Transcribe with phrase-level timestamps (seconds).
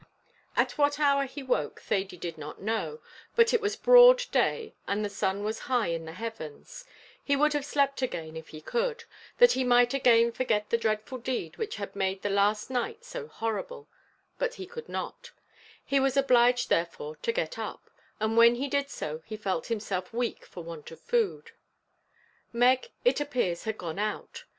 [0.55, 3.01] At what hour he woke Thady did not know,
[3.35, 6.85] but it was broad day, and the sun was high in the heavens;
[7.23, 9.03] he would have slept again if he could,
[9.37, 13.27] that he might again forget the dreadful deed which had made the last night so
[13.27, 13.87] horrible,
[14.39, 15.29] but he could not;
[15.85, 17.87] he was obliged therefore to get up,
[18.19, 21.51] and when he did so he felt himself weak for want of food.
[22.51, 24.45] Meg it appears had gone out.